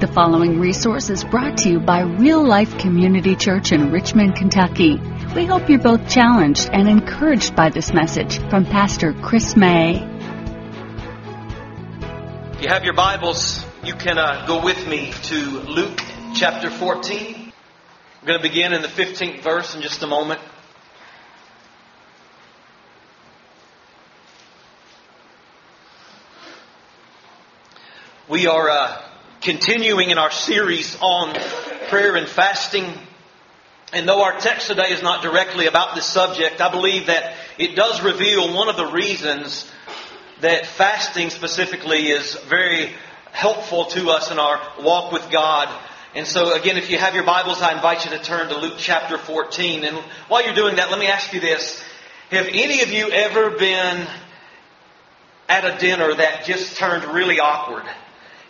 [0.00, 5.00] The following resource is brought to you by Real Life Community Church in Richmond, Kentucky.
[5.36, 10.02] We hope you're both challenged and encouraged by this message from Pastor Chris May.
[12.54, 16.02] If you have your Bibles, you can uh, go with me to Luke
[16.34, 17.52] chapter 14.
[18.20, 20.40] We're going to begin in the 15th verse in just a moment.
[28.28, 29.02] We are uh,
[29.44, 31.34] continuing in our series on
[31.88, 32.90] prayer and fasting.
[33.92, 37.76] And though our text today is not directly about this subject, I believe that it
[37.76, 39.70] does reveal one of the reasons
[40.40, 42.94] that fasting specifically is very
[43.32, 45.68] helpful to us in our walk with God.
[46.14, 48.78] And so again, if you have your Bibles, I invite you to turn to Luke
[48.78, 49.84] chapter 14.
[49.84, 49.96] And
[50.28, 51.82] while you're doing that, let me ask you this.
[52.30, 54.06] Have any of you ever been
[55.50, 57.84] at a dinner that just turned really awkward?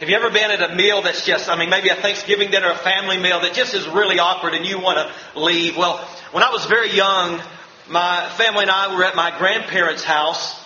[0.00, 2.68] Have you ever been at a meal that's just, I mean, maybe a Thanksgiving dinner,
[2.68, 5.76] a family meal that just is really awkward and you want to leave?
[5.76, 5.98] Well,
[6.32, 7.40] when I was very young,
[7.88, 10.60] my family and I were at my grandparents' house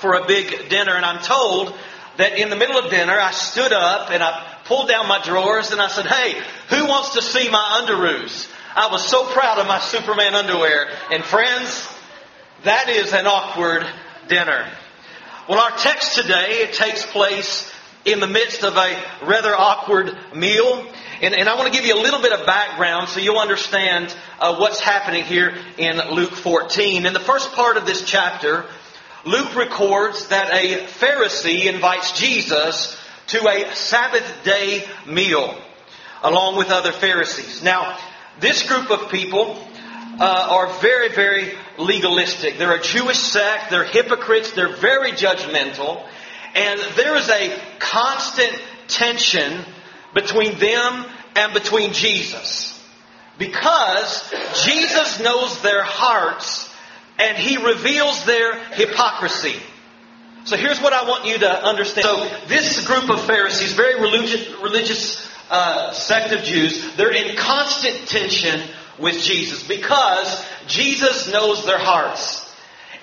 [0.00, 1.72] for a big dinner and I'm told
[2.16, 5.70] that in the middle of dinner I stood up and I pulled down my drawers
[5.70, 8.50] and I said, hey, who wants to see my underoos?
[8.74, 10.88] I was so proud of my Superman underwear.
[11.12, 11.88] And friends,
[12.64, 13.86] that is an awkward
[14.26, 14.66] dinner.
[15.48, 17.71] Well, our text today, it takes place
[18.04, 20.86] in the midst of a rather awkward meal.
[21.20, 24.14] And, and I want to give you a little bit of background so you'll understand
[24.40, 27.06] uh, what's happening here in Luke 14.
[27.06, 28.64] In the first part of this chapter,
[29.24, 35.56] Luke records that a Pharisee invites Jesus to a Sabbath day meal
[36.22, 37.62] along with other Pharisees.
[37.62, 37.98] Now,
[38.40, 39.56] this group of people
[40.18, 42.58] uh, are very, very legalistic.
[42.58, 43.70] They're a Jewish sect.
[43.70, 44.52] They're hypocrites.
[44.52, 46.04] They're very judgmental.
[46.54, 49.64] And there is a constant tension
[50.14, 51.04] between them
[51.36, 52.68] and between Jesus.
[53.38, 54.32] Because
[54.64, 56.68] Jesus knows their hearts
[57.18, 59.56] and he reveals their hypocrisy.
[60.44, 62.04] So here's what I want you to understand.
[62.04, 68.08] So this group of Pharisees, very religious, religious uh, sect of Jews, they're in constant
[68.08, 68.60] tension
[68.98, 72.52] with Jesus because Jesus knows their hearts.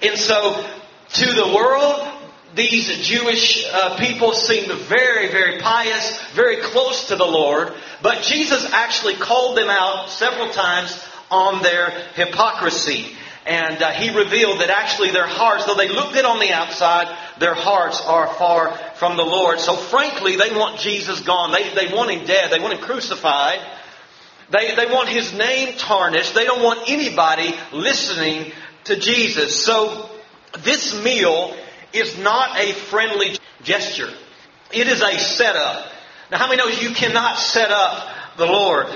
[0.01, 0.65] And so
[1.13, 2.07] to the world,
[2.55, 8.65] these Jewish uh, people seemed very, very pious, very close to the Lord, but Jesus
[8.71, 10.99] actually called them out several times
[11.29, 13.15] on their hypocrisy.
[13.45, 17.15] And uh, he revealed that actually their hearts, though they look good on the outside,
[17.39, 19.59] their hearts are far from the Lord.
[19.59, 21.51] So frankly, they want Jesus gone.
[21.51, 22.51] They, they want him dead.
[22.51, 23.59] They want him crucified.
[24.51, 26.33] They, they want his name tarnished.
[26.33, 28.51] They don't want anybody listening
[28.85, 29.63] to Jesus.
[29.63, 30.09] So
[30.59, 31.55] this meal
[31.93, 34.09] is not a friendly gesture.
[34.71, 35.91] It is a setup.
[36.31, 38.87] Now, how many knows you cannot set up the Lord?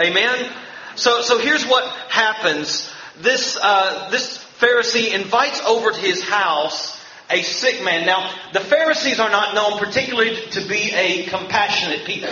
[0.00, 0.50] Amen?
[0.96, 2.90] So, so here's what happens.
[3.20, 6.98] This, uh, this Pharisee invites over to his house
[7.30, 8.04] a sick man.
[8.04, 12.28] Now, the Pharisees are not known particularly to be a compassionate people.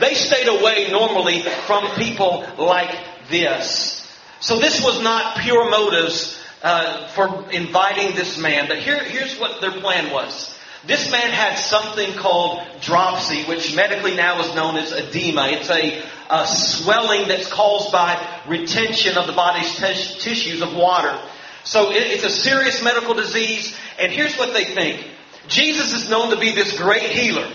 [0.00, 2.90] They stayed away normally from people like
[3.30, 3.98] this.
[4.40, 8.68] So this was not pure motives uh, for inviting this man.
[8.68, 10.56] But here, here's what their plan was.
[10.84, 15.48] This man had something called dropsy, which medically now is known as edema.
[15.48, 21.16] It's a, a swelling that's caused by retention of the body's t- tissues of water.
[21.64, 23.76] So it, it's a serious medical disease.
[24.00, 25.06] And here's what they think.
[25.46, 27.46] Jesus is known to be this great healer.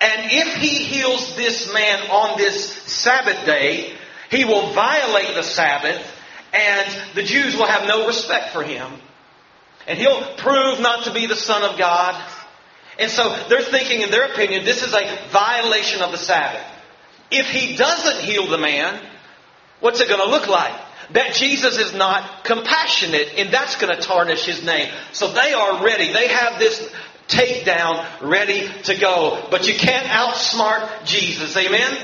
[0.00, 3.94] And if he heals this man on this Sabbath day,
[4.30, 6.02] he will violate the Sabbath
[6.52, 8.90] and the Jews will have no respect for him.
[9.86, 12.20] And he'll prove not to be the Son of God.
[12.98, 16.64] And so they're thinking, in their opinion, this is a violation of the Sabbath.
[17.30, 19.00] If he doesn't heal the man,
[19.80, 20.78] what's it going to look like?
[21.14, 24.92] That Jesus is not compassionate, and that's going to tarnish his name.
[25.12, 26.12] So they are ready.
[26.12, 26.92] They have this
[27.28, 29.46] takedown ready to go.
[29.50, 31.56] But you can't outsmart Jesus.
[31.56, 31.98] Amen?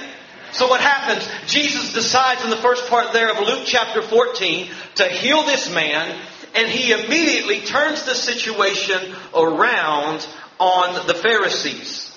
[0.52, 1.28] So what happens?
[1.46, 6.18] Jesus decides in the first part there of Luke chapter 14 to heal this man,
[6.54, 10.26] and he immediately turns the situation around
[10.58, 12.16] on the Pharisees.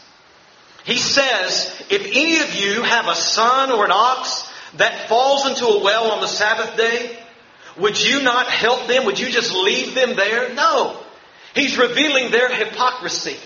[0.84, 5.66] He says, if any of you have a son or an ox that falls into
[5.66, 7.20] a well on the Sabbath day,
[7.78, 9.06] would you not help them?
[9.06, 10.54] Would you just leave them there?
[10.54, 10.98] No.
[11.54, 13.38] He's revealing their hypocrisy.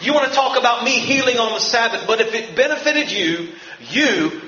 [0.00, 3.52] You want to talk about me healing on the Sabbath, but if it benefited you,
[3.90, 4.40] you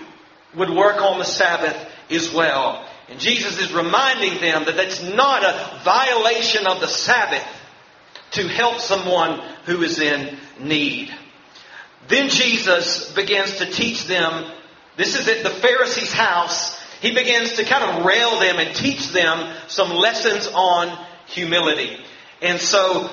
[0.54, 1.76] would work on the Sabbath
[2.10, 2.86] as well.
[3.08, 7.46] And Jesus is reminding them that that's not a violation of the Sabbath
[8.32, 11.12] to help someone who is in need.
[12.06, 14.50] Then Jesus begins to teach them.
[14.96, 16.78] This is at the Pharisees' house.
[17.00, 20.96] He begins to kind of rail them and teach them some lessons on
[21.26, 21.96] humility.
[22.40, 23.10] And so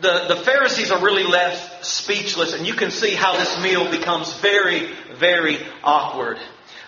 [0.00, 4.32] the, the Pharisees are really left speechless, and you can see how this meal becomes
[4.40, 6.38] very, very awkward.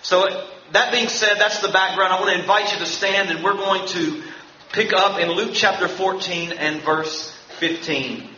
[0.03, 2.13] So, that being said, that's the background.
[2.13, 4.23] I want to invite you to stand, and we're going to
[4.73, 8.29] pick up in Luke chapter 14 and verse 15.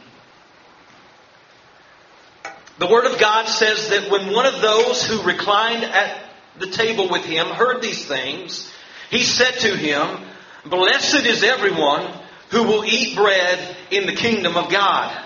[2.78, 6.24] The Word of God says that when one of those who reclined at
[6.58, 8.72] the table with him heard these things,
[9.10, 10.24] he said to him,
[10.64, 12.10] Blessed is everyone
[12.50, 15.24] who will eat bread in the kingdom of God.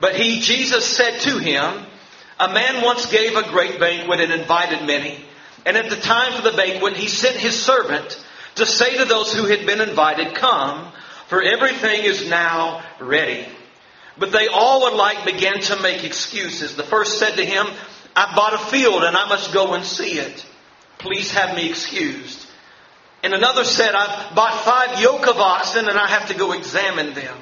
[0.00, 1.86] But he, Jesus said to him,
[2.38, 5.24] A man once gave a great banquet and invited many.
[5.64, 8.22] And at the time for the banquet, he sent his servant
[8.56, 10.92] to say to those who had been invited, Come,
[11.28, 13.46] for everything is now ready.
[14.18, 16.76] But they all alike began to make excuses.
[16.76, 17.66] The first said to him,
[18.14, 20.46] I bought a field and I must go and see it.
[20.98, 22.45] Please have me excused.
[23.26, 27.12] And another said, I've bought five yoke of oxen and I have to go examine
[27.12, 27.36] them.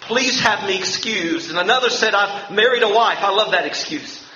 [0.00, 1.50] Please have me excused.
[1.50, 3.18] And another said, I've married a wife.
[3.20, 4.26] I love that excuse.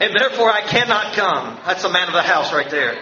[0.00, 1.60] And therefore I cannot come.
[1.64, 3.00] That's a man of the house right there.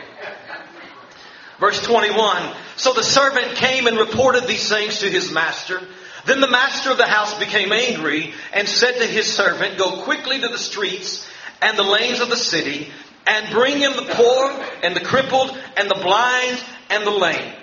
[1.58, 2.55] Verse 21.
[2.76, 5.81] So the servant came and reported these things to his master.
[6.26, 10.43] Then the master of the house became angry and said to his servant, Go quickly
[10.43, 11.26] to the streets
[11.62, 12.90] and the lanes of the city
[13.26, 14.50] and bring in the poor
[14.82, 17.55] and the crippled and the blind and the lame.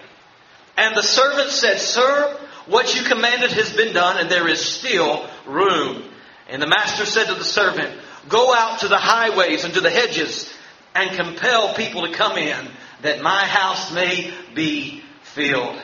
[0.77, 2.37] And the servant said, Sir,
[2.67, 6.03] what you commanded has been done, and there is still room.
[6.49, 9.89] And the master said to the servant, Go out to the highways and to the
[9.89, 10.51] hedges,
[10.93, 12.67] and compel people to come in,
[13.01, 15.79] that my house may be filled.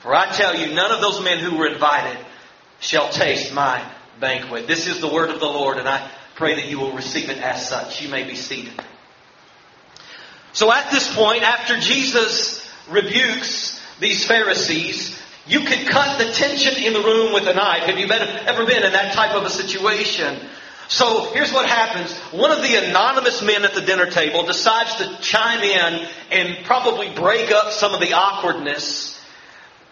[0.00, 2.18] For I tell you, none of those men who were invited
[2.80, 3.84] shall taste my
[4.18, 4.66] banquet.
[4.66, 7.38] This is the word of the Lord, and I pray that you will receive it
[7.38, 8.02] as such.
[8.02, 8.72] You may be seated.
[10.52, 16.92] So at this point, after Jesus rebukes these Pharisees, you could cut the tension in
[16.92, 17.84] the room with a knife.
[17.84, 20.38] Have you ever been in that type of a situation?
[20.88, 22.12] So here's what happens.
[22.32, 27.10] One of the anonymous men at the dinner table decides to chime in and probably
[27.14, 29.18] break up some of the awkwardness.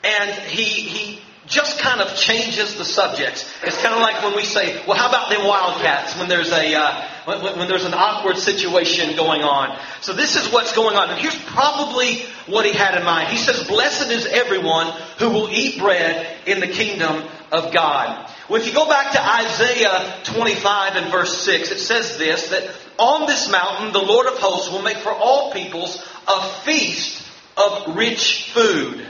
[0.04, 3.46] And he, he just kind of changes the subject.
[3.64, 6.74] It's kind of like when we say, well, how about them wildcats when there's a,
[6.74, 9.78] uh, when, when, there's an awkward situation going on.
[10.00, 11.10] So this is what's going on.
[11.10, 13.28] And here's probably what he had in mind.
[13.28, 18.30] He says, blessed is everyone who will eat bread in the kingdom of God.
[18.48, 22.74] Well, if you go back to Isaiah 25 and verse 6, it says this, that
[22.98, 27.24] on this mountain the Lord of hosts will make for all peoples a feast
[27.56, 29.06] of rich food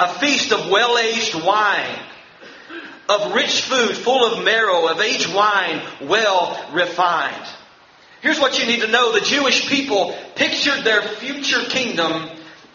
[0.00, 1.98] a feast of well aged wine,
[3.10, 7.46] of rich food full of marrow, of aged wine well refined.
[8.20, 12.28] Here's what you need to know the Jewish people pictured their future kingdom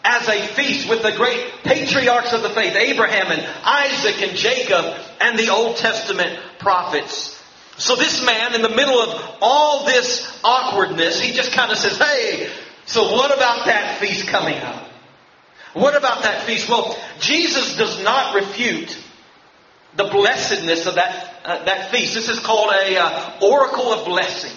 [0.04, 4.84] as a feast with the great patriarchs of the faith, Abraham and Isaac and Jacob
[5.20, 7.32] and the Old Testament prophets.
[7.78, 11.98] So this man, in the middle of all this awkwardness, he just kind of says,
[11.98, 12.50] hey,
[12.86, 14.88] so what about that feast coming up?
[15.74, 16.68] What about that feast?
[16.68, 18.96] Well, Jesus does not refute
[19.96, 22.14] the blessedness of that, uh, that feast.
[22.14, 24.56] This is called a uh, oracle of blessing.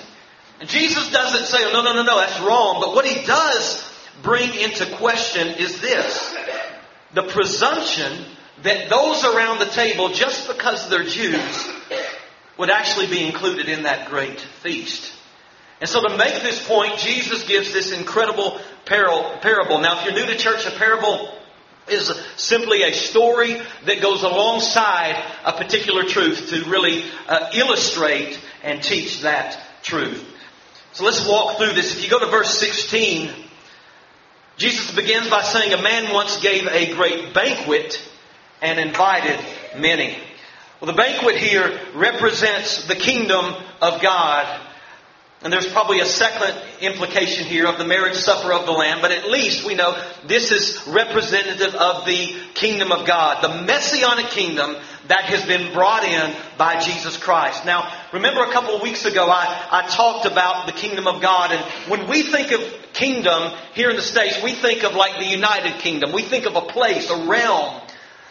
[0.59, 2.81] And Jesus doesn't say, oh, no, no, no, no, that's wrong.
[2.81, 3.89] But what he does
[4.21, 6.35] bring into question is this.
[7.13, 8.25] The presumption
[8.63, 11.69] that those around the table, just because they're Jews,
[12.57, 15.13] would actually be included in that great feast.
[15.79, 19.79] And so to make this point, Jesus gives this incredible parable.
[19.79, 21.33] Now, if you're new to church, a parable
[21.91, 28.81] is simply a story that goes alongside a particular truth to really uh, illustrate and
[28.83, 30.25] teach that truth.
[30.93, 31.95] So let's walk through this.
[31.95, 33.31] If you go to verse 16,
[34.57, 38.01] Jesus begins by saying, A man once gave a great banquet
[38.61, 39.39] and invited
[39.77, 40.17] many.
[40.81, 44.68] Well, the banquet here represents the kingdom of God
[45.41, 49.11] and there's probably a second implication here of the marriage supper of the Lamb, but
[49.11, 49.95] at least we know
[50.27, 54.75] this is representative of the kingdom of God, the messianic kingdom
[55.07, 57.65] that has been brought in by Jesus Christ.
[57.65, 61.51] Now, remember a couple of weeks ago I, I talked about the kingdom of God,
[61.53, 62.61] and when we think of
[62.93, 66.11] kingdom here in the States, we think of like the United Kingdom.
[66.11, 67.81] We think of a place, a realm.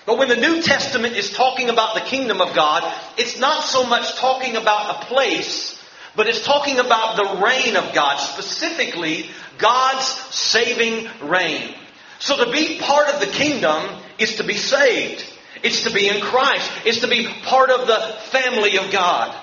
[0.05, 2.83] But when the New Testament is talking about the kingdom of God,
[3.17, 5.78] it's not so much talking about a place,
[6.17, 11.75] but it's talking about the reign of God, specifically God's saving reign.
[12.19, 13.85] So to be part of the kingdom
[14.19, 15.25] is to be saved.
[15.63, 16.71] It's to be in Christ.
[16.85, 19.35] It's to be part of the family of God.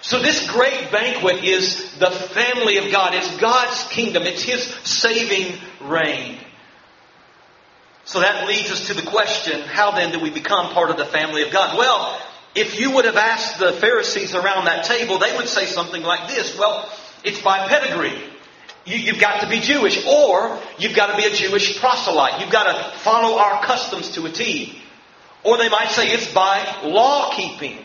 [0.00, 3.14] So this great banquet is the family of God.
[3.14, 4.24] It's God's kingdom.
[4.24, 6.38] It's His saving reign.
[8.04, 11.04] So that leads us to the question, how then do we become part of the
[11.04, 11.78] family of God?
[11.78, 12.20] Well,
[12.54, 16.28] if you would have asked the Pharisees around that table, they would say something like
[16.28, 16.56] this.
[16.58, 16.90] Well,
[17.24, 18.20] it's by pedigree.
[18.84, 22.40] You, have got to be Jewish, or you've got to be a Jewish proselyte.
[22.40, 24.78] You've got to follow our customs to a T.
[25.44, 27.78] Or they might say it's by law keeping.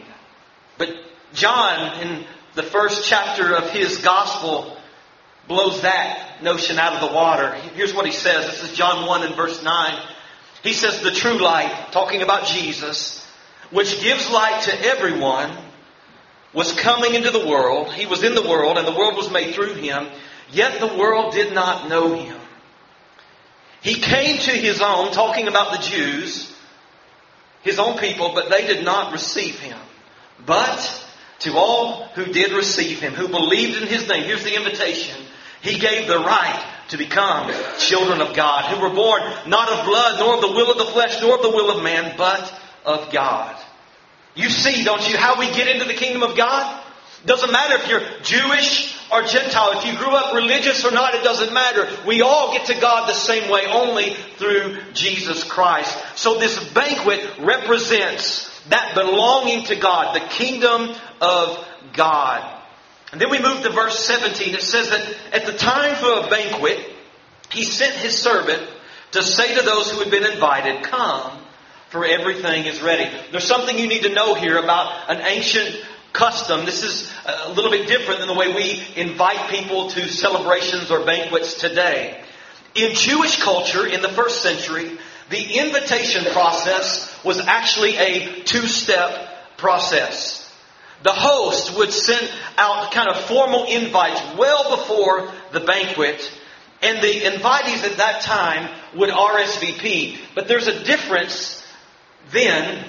[0.78, 0.90] But
[1.34, 4.76] John, in the first chapter of his gospel,
[5.48, 7.54] blows that notion out of the water.
[7.76, 8.46] Here's what he says.
[8.48, 10.00] This is John 1 and verse 9.
[10.64, 13.27] He says, The true light, talking about Jesus,
[13.72, 15.56] which gives light to everyone,
[16.54, 17.94] was coming into the world.
[17.94, 20.08] He was in the world, and the world was made through him.
[20.52, 22.38] Yet the world did not know him.
[23.82, 26.52] He came to his own, talking about the Jews,
[27.62, 29.78] his own people, but they did not receive him.
[30.46, 31.06] But
[31.40, 35.18] to all who did receive him, who believed in his name, here's the invitation.
[35.62, 40.20] He gave the right to become children of God, who were born not of blood,
[40.20, 43.12] nor of the will of the flesh, nor of the will of man, but of
[43.12, 43.56] God.
[44.34, 46.84] You see, don't you, how we get into the kingdom of God?
[47.26, 51.24] Doesn't matter if you're Jewish or Gentile, if you grew up religious or not, it
[51.24, 51.88] doesn't matter.
[52.06, 55.98] We all get to God the same way, only through Jesus Christ.
[56.16, 62.54] So this banquet represents that belonging to God, the kingdom of God.
[63.12, 64.54] And then we move to verse 17.
[64.54, 66.80] It says that at the time for a banquet,
[67.50, 68.62] he sent his servant
[69.12, 71.40] to say to those who had been invited, Come,
[71.90, 73.10] for everything is ready.
[73.32, 76.66] There's something you need to know here about an ancient custom.
[76.66, 81.06] This is a little bit different than the way we invite people to celebrations or
[81.06, 82.22] banquets today.
[82.76, 84.98] In Jewish culture in the first century,
[85.30, 90.44] the invitation process was actually a two-step process.
[91.04, 96.32] The host would send out kind of formal invites well before the banquet,
[96.82, 100.18] and the invitees at that time would RSVP.
[100.34, 101.57] But there's a difference
[102.32, 102.86] then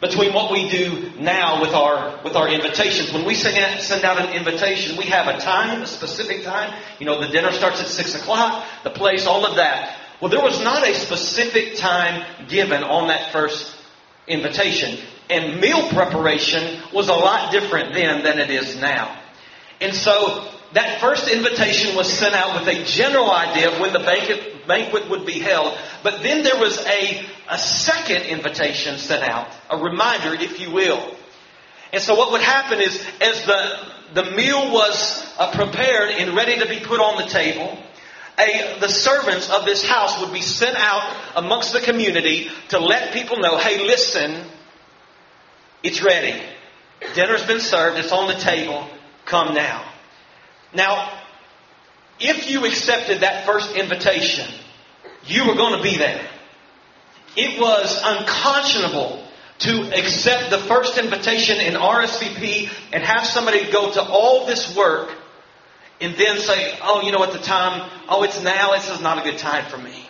[0.00, 3.12] between what we do now with our with our invitations.
[3.12, 6.72] When we send out, send out an invitation, we have a time, a specific time.
[6.98, 9.96] You know, the dinner starts at six o'clock, the place, all of that.
[10.20, 13.76] Well, there was not a specific time given on that first
[14.26, 14.98] invitation.
[15.28, 19.16] And meal preparation was a lot different then than it is now.
[19.80, 24.00] And so that first invitation was sent out with a general idea of when the
[24.00, 25.76] banquet, banquet would be held.
[26.04, 31.02] But then there was a, a second invitation sent out, a reminder, if you will.
[31.92, 33.62] And so what would happen is, as the,
[34.14, 37.76] the meal was uh, prepared and ready to be put on the table,
[38.38, 41.02] a, the servants of this house would be sent out
[41.34, 44.44] amongst the community to let people know, hey, listen,
[45.82, 46.40] it's ready.
[47.14, 47.98] Dinner's been served.
[47.98, 48.86] It's on the table.
[49.24, 49.84] Come now.
[50.72, 51.20] Now,
[52.20, 54.46] if you accepted that first invitation,
[55.26, 56.26] you were going to be there.
[57.36, 59.24] It was unconscionable
[59.60, 65.10] to accept the first invitation in RSVP and have somebody go to all this work
[66.00, 69.18] and then say, oh, you know, at the time, oh, it's now, this is not
[69.18, 70.06] a good time for me.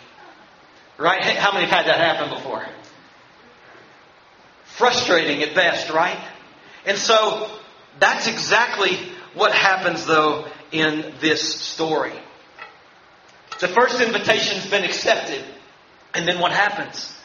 [0.97, 1.21] Right?
[1.21, 2.65] How many have had that happen before?
[4.63, 6.19] Frustrating at best, right?
[6.85, 7.49] And so
[7.99, 8.97] that's exactly
[9.33, 12.13] what happens, though, in this story.
[13.61, 15.43] The first invitation's been accepted,
[16.15, 17.15] and then what happens?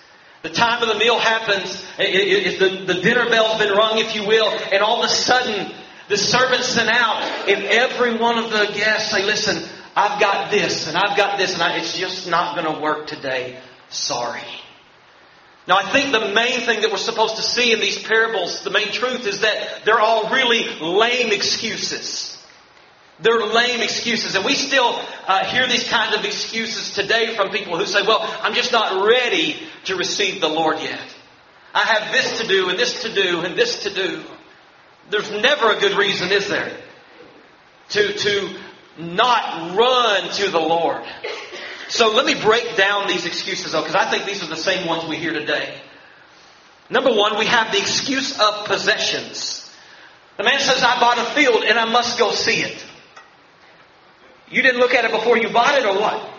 [0.43, 4.47] The time of the meal happens, the, the dinner bell's been rung, if you will,
[4.47, 5.75] and all of a sudden,
[6.09, 9.67] the servants sent out, and every one of the guests say, listen,
[9.97, 13.07] I've got this, and I've got this, and I, it's just not going to work
[13.07, 13.59] today.
[13.89, 14.45] Sorry.
[15.67, 18.71] Now, I think the main thing that we're supposed to see in these parables, the
[18.71, 22.36] main truth is that they're all really lame excuses.
[23.21, 24.35] They're lame excuses.
[24.35, 28.21] And we still uh, hear these kinds of excuses today from people who say, well,
[28.43, 31.01] I'm just not ready to receive the Lord yet.
[31.75, 34.23] I have this to do, and this to do, and this to do.
[35.11, 36.77] There's never a good reason, is there?
[37.91, 38.57] To, to
[38.99, 41.03] not run to the Lord.
[41.89, 44.87] So let me break down these excuses though, because I think these are the same
[44.87, 45.75] ones we hear today.
[46.91, 49.71] Number one, we have the excuse of possessions.
[50.37, 52.85] The man says, I bought a field and I must go see it.
[54.51, 56.31] You didn't look at it before you bought it or what?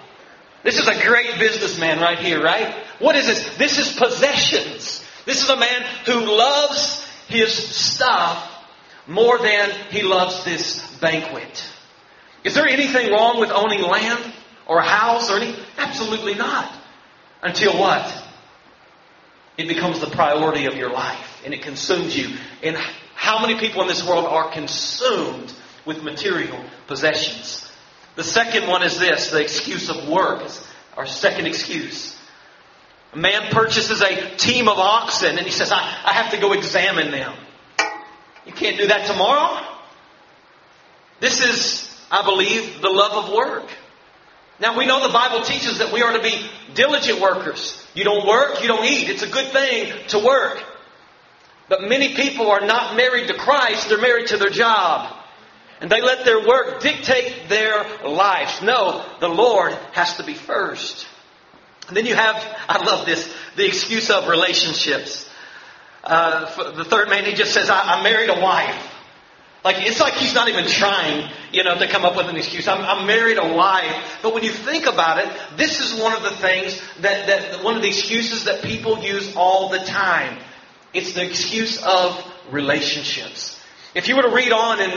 [0.63, 2.73] This is a great businessman right here, right?
[2.99, 3.57] What is this?
[3.57, 5.03] This is possessions.
[5.25, 8.65] This is a man who loves his stuff
[9.07, 11.63] more than he loves this banquet.
[12.43, 14.33] Is there anything wrong with owning land
[14.65, 15.63] or a house or anything?
[15.77, 16.71] Absolutely not.
[17.41, 18.23] Until what?
[19.57, 22.37] It becomes the priority of your life and it consumes you.
[22.63, 22.77] And
[23.15, 25.51] How many people in this world are consumed
[25.85, 27.66] with material possessions?
[28.17, 32.17] The second one is this the excuse of work is our second excuse.
[33.13, 36.53] A man purchases a team of oxen and he says, I, I have to go
[36.53, 37.33] examine them.
[38.47, 39.63] You can't do that tomorrow.
[41.19, 43.69] This is, I believe, the love of work.
[44.59, 47.85] Now we know the Bible teaches that we are to be diligent workers.
[47.93, 49.09] You don't work, you don't eat.
[49.09, 50.63] It's a good thing to work.
[51.69, 55.16] But many people are not married to Christ, they're married to their job.
[55.79, 58.61] And they let their work dictate their lives.
[58.61, 61.07] No, the Lord has to be first.
[61.87, 62.35] And then you have,
[62.69, 65.29] I love this, the excuse of relationships.
[66.03, 68.93] Uh, the third man, he just says, I, I married a wife.
[69.63, 72.67] Like, it's like he's not even trying, you know, to come up with an excuse.
[72.67, 74.19] I'm, I'm, married a wife.
[74.21, 77.75] But when you think about it, this is one of the things that, that, one
[77.75, 80.39] of the excuses that people use all the time.
[80.93, 83.59] It's the excuse of relationships.
[83.93, 84.91] If you were to read on in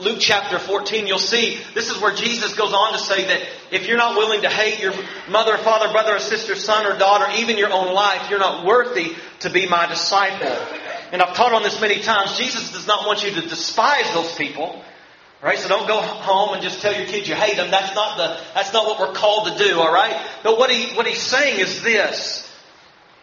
[0.00, 3.86] Luke chapter 14, you'll see this is where Jesus goes on to say that if
[3.86, 4.94] you're not willing to hate your
[5.28, 9.14] mother, father, brother, or sister, son, or daughter, even your own life, you're not worthy
[9.40, 10.48] to be my disciple.
[11.12, 12.38] And I've taught on this many times.
[12.38, 14.82] Jesus does not want you to despise those people.
[15.42, 15.58] Right?
[15.58, 17.70] So don't go home and just tell your kids you hate them.
[17.70, 20.14] That's not the, that's not what we're called to do, alright?
[20.42, 22.46] But what he, what he's saying is this.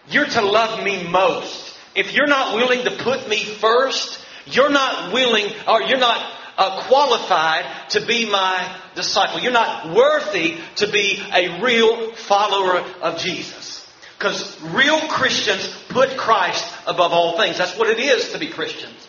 [0.10, 1.78] You're to love me most.
[1.96, 6.84] If you're not willing to put me first, you're not willing, or you're not uh,
[6.88, 9.40] qualified to be my disciple.
[9.40, 13.88] You're not worthy to be a real follower of Jesus.
[14.18, 17.58] Because real Christians put Christ above all things.
[17.58, 19.08] That's what it is to be Christians.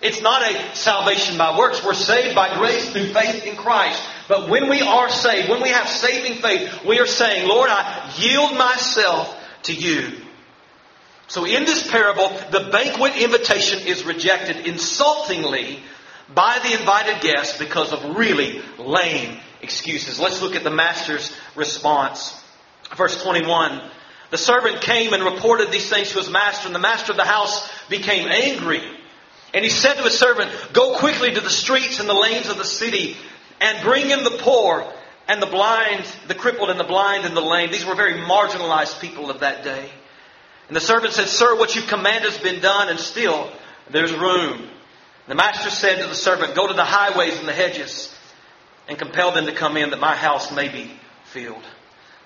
[0.00, 1.84] It's not a salvation by works.
[1.84, 4.02] We're saved by grace through faith in Christ.
[4.28, 8.10] But when we are saved, when we have saving faith, we are saying, Lord, I
[8.16, 10.12] yield myself to you.
[11.26, 15.80] So in this parable, the banquet invitation is rejected insultingly
[16.34, 20.20] by the invited guests because of really lame excuses.
[20.20, 22.40] Let's look at the master's response.
[22.96, 23.80] Verse 21.
[24.30, 27.24] The servant came and reported these things to his master, and the master of the
[27.24, 28.82] house became angry.
[29.52, 32.56] And he said to his servant, Go quickly to the streets and the lanes of
[32.56, 33.16] the city
[33.60, 34.90] and bring in the poor
[35.26, 37.70] and the blind, the crippled and the blind and the lame.
[37.70, 39.90] These were very marginalized people of that day.
[40.68, 43.50] And the servant said, Sir, what you command has been done, and still
[43.90, 44.68] there's room.
[45.30, 48.12] The master said to the servant, Go to the highways and the hedges
[48.88, 50.90] and compel them to come in that my house may be
[51.26, 51.62] filled.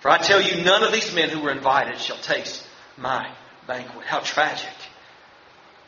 [0.01, 3.31] For I tell you, none of these men who were invited shall taste my
[3.67, 4.07] banquet.
[4.07, 4.73] How tragic.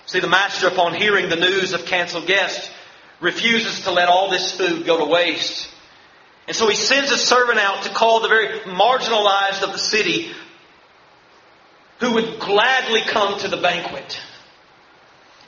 [0.05, 2.71] See, the master, upon hearing the news of canceled guests,
[3.19, 5.71] refuses to let all this food go to waste.
[6.47, 10.33] And so he sends a servant out to call the very marginalized of the city
[11.99, 14.21] who would gladly come to the banquet.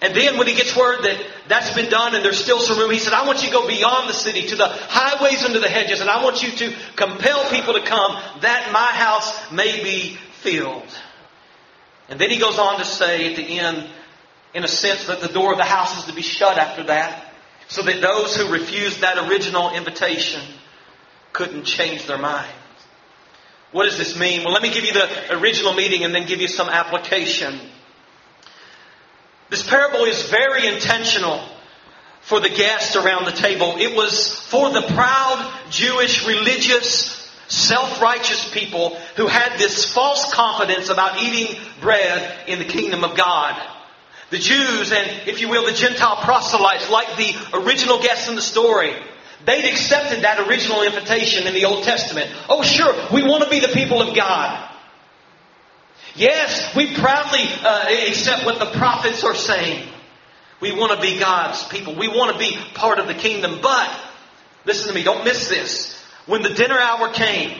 [0.01, 2.91] And then when he gets word that that's been done and there's still some room,
[2.91, 5.69] he said, I want you to go beyond the city to the highways and the
[5.69, 10.17] hedges, and I want you to compel people to come that my house may be
[10.41, 10.87] filled.
[12.09, 13.89] And then he goes on to say at the end,
[14.55, 17.33] in a sense, that the door of the house is to be shut after that,
[17.67, 20.41] so that those who refused that original invitation
[21.33, 22.51] couldn't change their mind.
[23.73, 24.45] What does this mean?
[24.45, 27.61] Well, let me give you the original meaning and then give you some application.
[29.51, 31.41] This parable is very intentional
[32.21, 33.77] for the guests around the table.
[33.79, 37.17] It was for the proud Jewish religious
[37.49, 43.59] self-righteous people who had this false confidence about eating bread in the kingdom of God.
[44.31, 48.43] The Jews and, if you will, the Gentile proselytes, like the original guests in the
[48.43, 48.93] story,
[49.47, 52.31] they'd accepted that original invitation in the Old Testament.
[52.51, 54.69] Oh, sure, we want to be the people of God.
[56.19, 59.89] Yes, we proudly uh, accept what the prophets are saying.
[60.61, 61.95] We want to be God's people.
[61.95, 63.61] We want to be part of the kingdom.
[63.63, 63.89] But,
[64.65, 65.97] listen to me, don't miss this.
[66.27, 67.57] When the dinner hour came,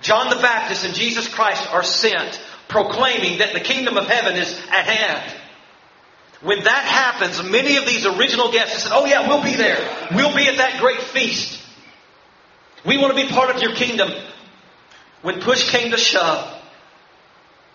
[0.00, 4.58] John the Baptist and Jesus Christ are sent proclaiming that the kingdom of heaven is
[4.70, 5.36] at hand.
[6.40, 10.08] When that happens, many of these original guests said, Oh yeah, we'll be there.
[10.14, 11.60] We'll be at that great feast.
[12.86, 14.10] We want to be part of your kingdom.
[15.20, 16.50] When push came to shove,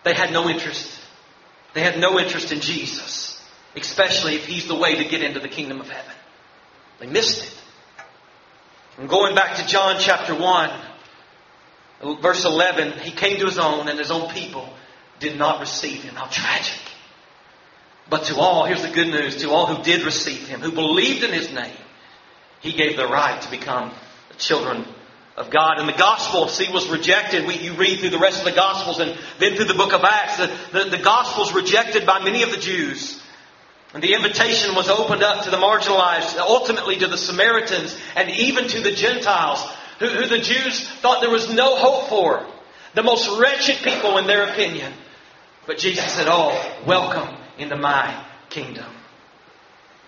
[0.03, 0.99] they had no interest.
[1.73, 3.41] They had no interest in Jesus,
[3.75, 6.13] especially if he's the way to get into the kingdom of heaven.
[6.99, 7.53] They missed it.
[8.97, 10.71] And going back to John chapter 1,
[12.21, 14.67] verse 11, he came to his own, and his own people
[15.19, 16.15] did not receive him.
[16.15, 16.79] How tragic.
[18.09, 21.23] But to all, here's the good news to all who did receive him, who believed
[21.23, 21.77] in his name,
[22.59, 23.91] he gave the right to become
[24.37, 24.85] children
[25.39, 25.79] of God.
[25.79, 27.47] And the gospel, see, was rejected.
[27.47, 30.03] We, you read through the rest of the gospels and then through the book of
[30.03, 30.37] Acts.
[30.37, 33.23] The, the, the gospel's rejected by many of the Jews.
[33.93, 38.67] And the invitation was opened up to the marginalized, ultimately to the Samaritans, and even
[38.67, 39.65] to the Gentiles,
[39.99, 42.45] who, who the Jews thought there was no hope for.
[42.93, 44.91] The most wretched people in their opinion.
[45.65, 48.85] But Jesus said, Oh, welcome into my kingdom.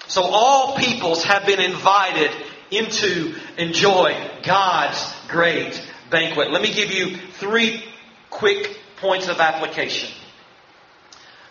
[0.08, 2.32] So all peoples have been invited
[2.70, 6.52] into enjoy God's great banquet.
[6.52, 7.84] Let me give you three
[8.30, 10.12] quick points of application.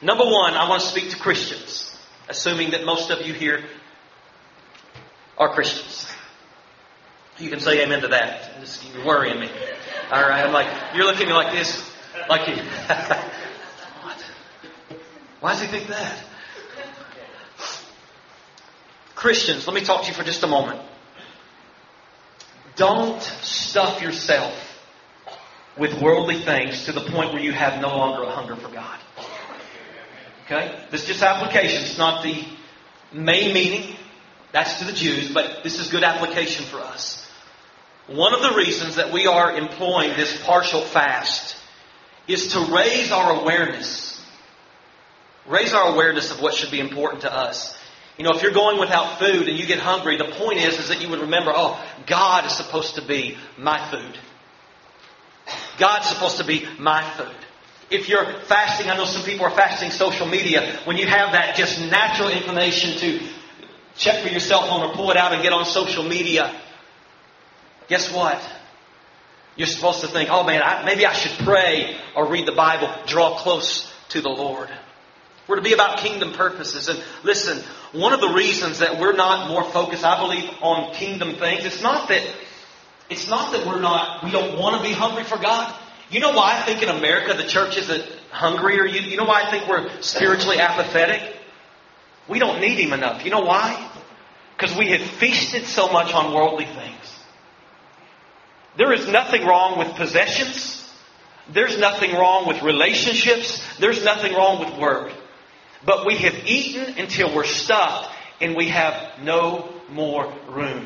[0.02, 3.64] Number one, I want to speak to Christians, assuming that most of you here
[5.36, 6.06] are Christians.
[7.38, 8.50] You can say amen to that.
[8.94, 9.48] You're worrying me.
[10.10, 11.90] All right, I'm like, you're looking at me like this,
[12.28, 12.56] like you.
[15.40, 16.24] Why does he think that?
[19.14, 20.80] Christians, let me talk to you for just a moment.
[22.80, 24.54] Don't stuff yourself
[25.76, 28.98] with worldly things to the point where you have no longer a hunger for God.
[30.46, 30.82] Okay?
[30.90, 31.82] This is just application.
[31.82, 32.42] It's not the
[33.12, 33.96] main meaning.
[34.52, 37.30] That's to the Jews, but this is good application for us.
[38.06, 41.56] One of the reasons that we are employing this partial fast
[42.26, 44.18] is to raise our awareness.
[45.46, 47.76] Raise our awareness of what should be important to us.
[48.20, 50.88] You know, if you're going without food and you get hungry, the point is, is
[50.88, 54.18] that you would remember, oh, God is supposed to be my food.
[55.78, 57.34] God's supposed to be my food.
[57.88, 60.80] If you're fasting, I know some people are fasting social media.
[60.84, 63.26] When you have that just natural inclination to
[63.96, 66.54] check for your cell phone or pull it out and get on social media,
[67.88, 68.38] guess what?
[69.56, 72.92] You're supposed to think, oh man, I, maybe I should pray or read the Bible,
[73.06, 74.68] draw close to the Lord.
[75.50, 76.88] We're to be about kingdom purposes.
[76.88, 77.60] And listen,
[77.90, 81.82] one of the reasons that we're not more focused, I believe, on kingdom things, it's
[81.82, 82.24] not that
[83.10, 85.74] it's not that we're not we don't want to be hungry for God.
[86.08, 89.24] You know why I think in America the church isn't hungry or you, you know
[89.24, 91.36] why I think we're spiritually apathetic?
[92.28, 93.24] We don't need him enough.
[93.24, 93.90] You know why?
[94.56, 97.18] Because we have feasted so much on worldly things.
[98.76, 100.88] There is nothing wrong with possessions.
[101.52, 103.60] There's nothing wrong with relationships.
[103.80, 105.12] There's nothing wrong with work.
[105.84, 110.84] But we have eaten until we're stuffed and we have no more room.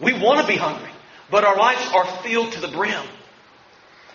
[0.00, 0.90] We want to be hungry,
[1.30, 3.04] but our lives are filled to the brim.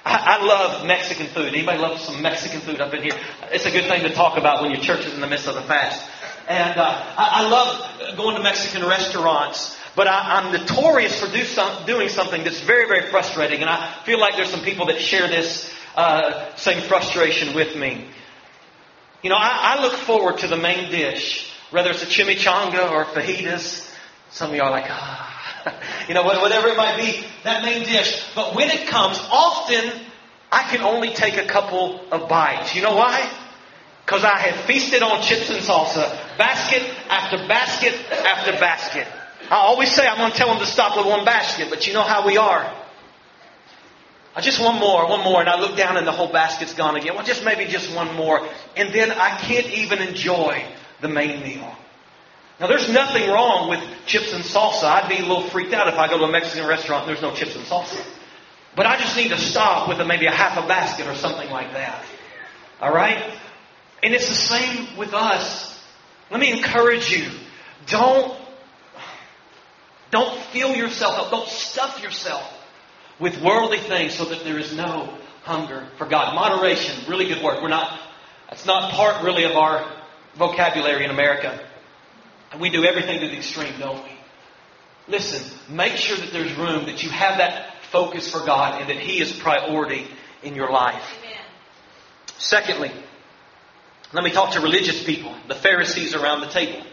[0.06, 1.54] I, I love Mexican food.
[1.54, 3.18] Anybody love some Mexican food up in here?
[3.52, 5.56] It's a good thing to talk about when your church is in the midst of
[5.56, 6.10] the fast.
[6.48, 9.78] And uh, I, I love going to Mexican restaurants.
[9.96, 13.62] But I, am notorious for do some, doing something that's very, very frustrating.
[13.62, 18.08] And I feel like there's some people that share this uh, same frustration with me.
[19.24, 23.06] You know, I, I look forward to the main dish, whether it's a chimichanga or
[23.06, 23.90] fajitas.
[24.32, 25.74] Some of you are like, ah,
[26.10, 28.22] you know, whatever it might be, that main dish.
[28.36, 29.92] But when it comes, often
[30.52, 32.76] I can only take a couple of bites.
[32.76, 33.32] You know why?
[34.06, 39.08] Because I have feasted on chips and salsa, basket after basket after basket.
[39.50, 41.94] I always say I'm going to tell them to stop with one basket, but you
[41.94, 42.83] know how we are.
[44.36, 46.96] I just one more, one more, and I look down and the whole basket's gone
[46.96, 47.16] again.
[47.16, 50.66] Well, just maybe just one more, and then I can't even enjoy
[51.02, 51.76] the main meal.
[52.60, 54.86] Now, there's nothing wrong with chips and salsa.
[54.86, 57.22] I'd be a little freaked out if I go to a Mexican restaurant and there's
[57.22, 58.04] no chips and salsa.
[58.76, 61.50] But I just need to stop with a, maybe a half a basket or something
[61.52, 62.04] like that.
[62.82, 63.24] All right?
[64.02, 65.84] And it's the same with us.
[66.32, 67.30] Let me encourage you.
[67.88, 68.36] Don't,
[70.10, 71.32] don't fill yourself up.
[71.32, 72.53] Don't stuff yourself
[73.24, 76.36] with worldly things so that there is no hunger for God.
[76.36, 77.64] Moderation, really good word.
[77.64, 77.98] We're not,
[78.50, 79.90] that's not part really of our
[80.36, 81.66] vocabulary in America.
[82.52, 84.10] And we do everything to the extreme, don't we?
[85.08, 85.42] Listen,
[85.74, 89.22] make sure that there's room, that you have that focus for God and that He
[89.22, 90.06] is priority
[90.44, 91.04] in your life.
[91.24, 91.38] Amen.
[92.38, 92.92] Secondly,
[94.12, 96.86] let me talk to religious people, the Pharisees around the table.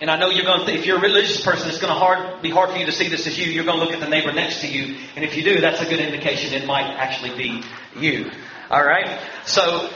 [0.00, 2.42] And I know you're going to, if you're a religious person, it's going to hard,
[2.42, 3.46] be hard for you to see this as you.
[3.46, 4.96] You're going to look at the neighbor next to you.
[5.14, 7.62] And if you do, that's a good indication it might actually be
[7.98, 8.30] you.
[8.70, 9.20] All right?
[9.46, 9.90] So,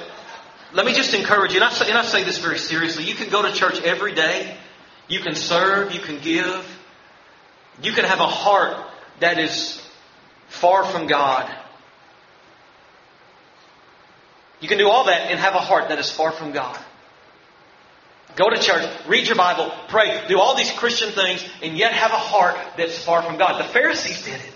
[0.73, 3.05] let me just encourage you, and I, say, and I say this very seriously.
[3.05, 4.57] You can go to church every day.
[5.09, 5.93] You can serve.
[5.93, 6.79] You can give.
[7.83, 8.77] You can have a heart
[9.21, 9.83] that is
[10.49, 11.51] far from God.
[14.61, 16.79] You can do all that and have a heart that is far from God.
[18.39, 22.13] Go to church, read your Bible, pray, do all these Christian things, and yet have
[22.13, 23.59] a heart that's far from God.
[23.59, 24.53] The Pharisees did it.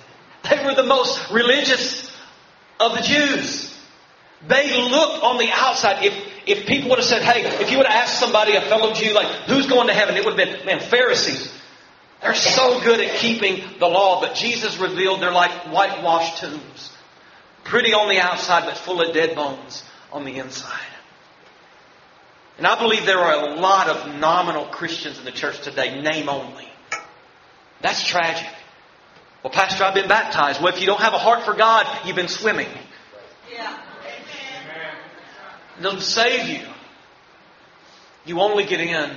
[0.49, 2.09] They were the most religious
[2.79, 3.77] of the Jews.
[4.47, 6.05] They looked on the outside.
[6.05, 6.15] If,
[6.47, 9.15] if people would have said, hey, if you would have asked somebody, a fellow Jew,
[9.15, 10.17] like, who's going to heaven?
[10.17, 11.53] It would have been, man, Pharisees.
[12.21, 16.93] They're so good at keeping the law, but Jesus revealed they're like whitewashed tombs.
[17.65, 20.92] Pretty on the outside, but full of dead bones on the inside.
[22.59, 26.29] And I believe there are a lot of nominal Christians in the church today, name
[26.29, 26.69] only.
[27.81, 28.49] That's tragic.
[29.43, 30.63] Well, Pastor, I've been baptized.
[30.63, 32.69] Well, if you don't have a heart for God, you've been swimming.
[33.53, 33.79] Yeah.
[35.79, 36.67] It doesn't save you.
[38.25, 39.17] You only get in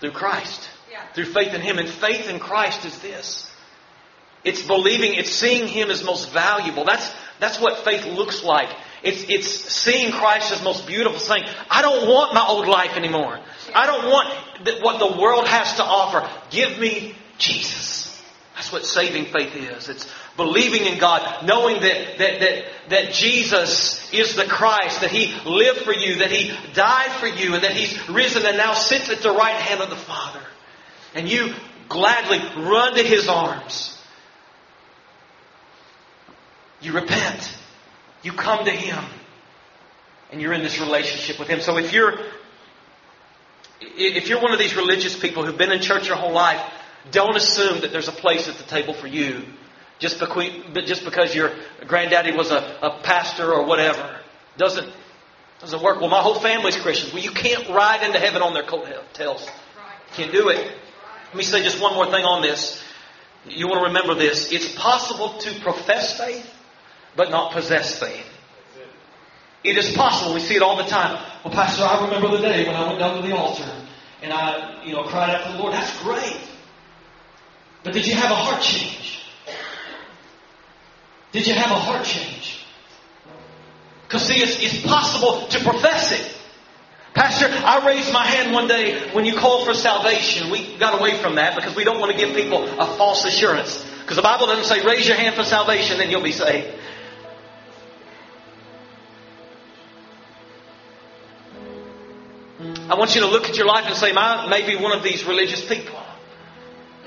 [0.00, 1.06] through Christ, yeah.
[1.14, 1.78] through faith in Him.
[1.78, 3.50] And faith in Christ is this.
[4.44, 6.84] It's believing, it's seeing Him as most valuable.
[6.84, 8.68] That's, that's what faith looks like.
[9.02, 13.40] It's, it's seeing Christ as most beautiful, saying, I don't want my old life anymore.
[13.74, 16.28] I don't want what the world has to offer.
[16.50, 18.22] Give me Jesus.
[18.54, 19.88] That's what saving faith is.
[19.88, 25.34] It's believing in God, knowing that, that, that, that Jesus is the Christ, that He
[25.48, 29.08] lived for you, that He died for you, and that He's risen and now sits
[29.08, 30.42] at the right hand of the Father.
[31.14, 31.54] And you
[31.88, 33.96] gladly run to His arms.
[36.82, 37.56] You repent.
[38.22, 39.02] You come to Him.
[40.32, 41.60] And you're in this relationship with Him.
[41.60, 42.14] So if you're
[43.80, 46.60] if you're one of these religious people who've been in church your whole life,
[47.10, 49.42] don't assume that there's a place at the table for you
[49.98, 50.48] just because,
[50.86, 51.52] just because your
[51.86, 54.18] granddaddy was a, a pastor or whatever.
[54.56, 54.90] Doesn't,
[55.60, 56.00] doesn't work.
[56.00, 57.12] Well, my whole family's Christians.
[57.12, 59.48] Well, you can't ride into heaven on their coattails.
[60.14, 60.58] Can't do it.
[61.28, 62.82] Let me say just one more thing on this.
[63.46, 64.50] You want to remember this.
[64.52, 66.50] It's possible to profess faith,
[67.16, 68.26] but not possess faith.
[69.62, 70.34] It is possible.
[70.34, 71.22] We see it all the time.
[71.44, 73.70] Well, Pastor, I remember the day when I went down to the altar
[74.22, 75.74] and I, you know, cried out to the Lord.
[75.74, 76.40] That's great.
[77.82, 79.22] But did you have a heart change?
[81.32, 82.64] Did you have a heart change?
[84.06, 86.36] Because see, it's, it's possible to profess it.
[87.14, 90.50] Pastor, I raised my hand one day when you called for salvation.
[90.50, 93.84] We got away from that because we don't want to give people a false assurance.
[94.00, 96.79] Because the Bible doesn't say raise your hand for salvation and you'll be saved.
[102.90, 104.90] I want you to look at your life and say, Am I may be one
[104.90, 105.96] of these religious people.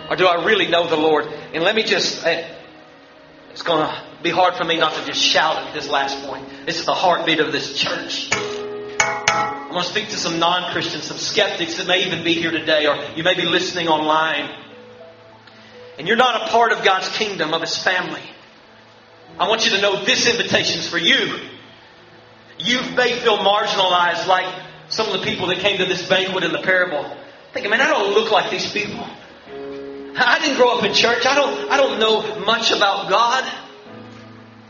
[0.09, 1.25] Or do I really know the Lord?
[1.25, 5.57] And let me just, it's going to be hard for me not to just shout
[5.57, 6.47] at this last point.
[6.65, 8.29] This is the heartbeat of this church.
[8.31, 12.51] I'm going to speak to some non Christians, some skeptics that may even be here
[12.51, 14.57] today, or you may be listening online.
[15.99, 18.23] And you're not a part of God's kingdom, of His family.
[19.37, 21.39] I want you to know this invitation is for you.
[22.57, 26.51] You may feel marginalized like some of the people that came to this banquet in
[26.51, 27.03] the parable.
[27.51, 29.05] Thinking, man, I don't look like these people.
[30.15, 31.25] I didn't grow up in church.
[31.25, 33.51] I don't, I don't know much about God.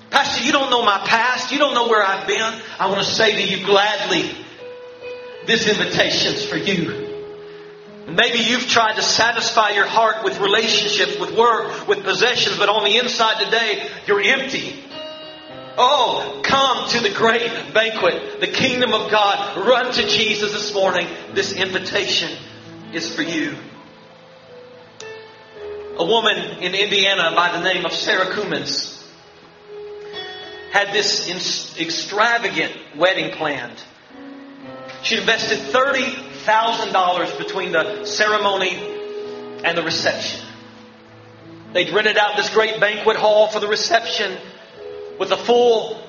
[0.09, 1.51] Pastor, you don't know my past.
[1.51, 2.61] You don't know where I've been.
[2.79, 4.31] I want to say to you gladly,
[5.45, 7.09] this invitation's for you.
[8.07, 12.83] Maybe you've tried to satisfy your heart with relationships, with work, with possessions, but on
[12.83, 14.83] the inside today, you're empty.
[15.75, 19.57] Oh, come to the great banquet, the kingdom of God.
[19.57, 21.07] Run to Jesus this morning.
[21.33, 22.37] This invitation
[22.93, 23.55] is for you.
[25.97, 29.03] A woman in Indiana by the name of Sarah Cummins
[30.71, 33.81] had this extravagant wedding planned.
[35.01, 38.75] She invested $30,000 between the ceremony
[39.63, 40.41] and the reception.
[41.73, 44.37] They'd rented out this great banquet hall for the reception
[45.19, 46.01] with a full,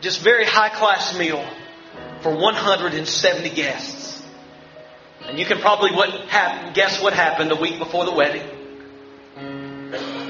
[0.00, 1.44] just very high class meal
[2.22, 4.22] for 170 guests.
[5.26, 8.46] And you can probably what happened, guess what happened a week before the wedding.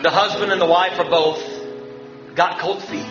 [0.03, 1.43] The husband and the wife are both
[2.35, 3.05] got cold feet.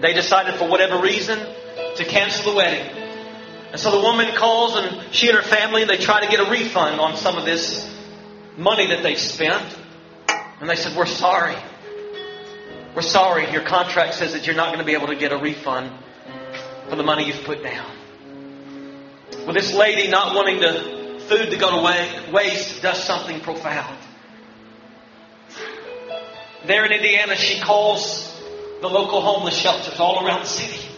[0.00, 1.38] They decided for whatever reason
[1.96, 2.86] to cancel the wedding.
[3.72, 6.50] And so the woman calls and she and her family, they try to get a
[6.50, 7.88] refund on some of this
[8.56, 9.76] money that they spent.
[10.60, 11.56] And they said, we're sorry.
[12.96, 13.52] We're sorry.
[13.52, 15.92] Your contract says that you're not going to be able to get a refund
[16.88, 17.94] for the money you've put down.
[19.44, 23.98] Well, this lady, not wanting the food to go to waste, does something profound.
[26.64, 28.34] There in Indiana, she calls
[28.80, 30.88] the local homeless shelters all around the city.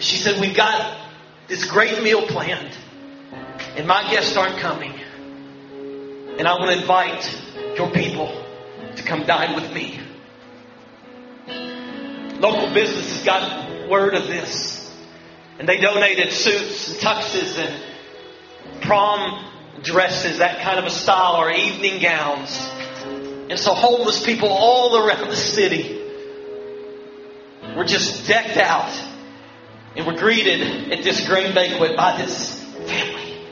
[0.00, 0.98] She said, We've got
[1.46, 2.76] this great meal planned,
[3.76, 4.94] and my guests aren't coming.
[6.38, 8.41] And I want to invite your people
[9.02, 10.00] to come dine with me.
[12.38, 14.78] Local businesses got word of this.
[15.58, 19.44] And they donated suits and tuxes and prom
[19.82, 22.58] dresses, that kind of a style, or evening gowns.
[23.50, 26.00] And so homeless people all around the city
[27.76, 28.92] were just decked out
[29.94, 33.46] and were greeted at this great banquet by this family.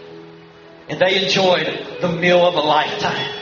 [0.89, 3.40] And they enjoyed the meal of a lifetime.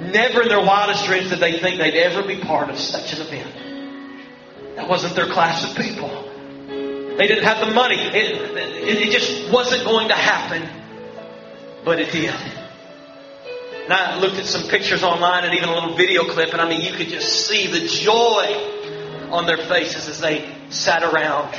[0.00, 3.20] Never in their wildest dreams did they think they'd ever be part of such an
[3.22, 4.76] event.
[4.76, 6.08] That wasn't their class of people.
[6.68, 7.96] They didn't have the money.
[7.96, 10.68] It, it, it just wasn't going to happen.
[11.84, 12.34] But it did.
[13.84, 16.68] And I looked at some pictures online and even a little video clip, and I
[16.68, 21.54] mean, you could just see the joy on their faces as they sat around,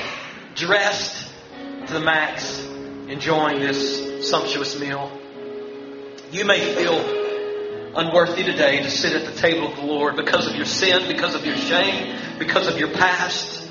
[0.54, 1.32] dressed
[1.88, 2.60] to the max,
[3.08, 5.10] enjoying this sumptuous meal.
[6.32, 7.27] You may feel
[7.97, 11.33] unworthy today to sit at the table of the Lord because of your sin, because
[11.33, 13.67] of your shame, because of your past.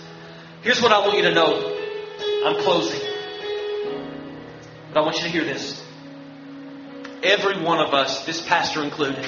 [0.63, 1.73] Here's what I want you to know.
[2.45, 3.01] I'm closing.
[4.93, 5.81] But I want you to hear this.
[7.23, 9.25] Every one of us, this pastor included,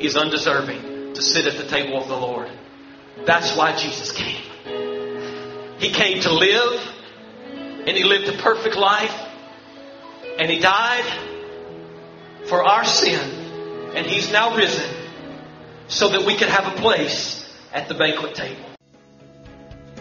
[0.00, 2.48] is undeserving to sit at the table of the Lord.
[3.26, 4.40] That's why Jesus came.
[5.78, 6.80] He came to live,
[7.86, 9.14] and He lived a perfect life,
[10.38, 11.04] and He died
[12.46, 13.37] for our sin,
[13.94, 14.88] and He's now risen
[15.88, 18.64] so that we could have a place at the banquet table.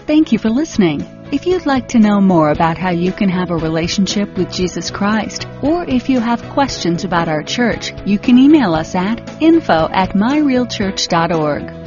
[0.06, 1.02] Thank you for listening.
[1.34, 4.90] If you'd like to know more about how you can have a relationship with Jesus
[4.90, 9.90] Christ, or if you have questions about our church, you can email us at info
[9.92, 11.87] at myrealchurch.org.